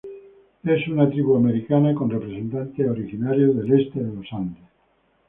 [0.63, 4.63] Es una tribu americana con representantes originarios del este de Los Andes.